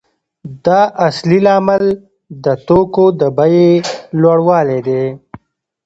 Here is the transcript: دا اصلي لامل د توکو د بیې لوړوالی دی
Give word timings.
دا 0.65 0.81
اصلي 1.07 1.39
لامل 1.45 1.83
د 2.43 2.45
توکو 2.67 3.05
د 3.19 3.21
بیې 3.37 3.67
لوړوالی 4.21 4.79
دی 4.87 5.03